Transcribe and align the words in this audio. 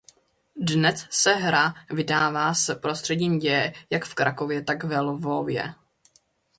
Dnes 0.55 1.07
se 1.09 1.33
hra 1.35 1.73
vydává 1.91 2.53
s 2.53 2.75
prostředím 2.75 3.39
děje 3.39 3.73
jak 3.89 4.05
v 4.05 4.15
Krakově 4.15 4.63
tak 4.63 4.83
ve 4.83 4.99
Lvově. 4.99 5.73